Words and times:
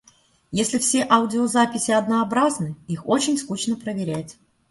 Если 0.51 0.79
все 0.79 1.03
аудиозаписи 1.07 1.91
однообразны, 1.91 2.75
их 2.87 3.07
очень 3.07 3.37
скучно 3.37 3.75
проверять. 3.75 4.39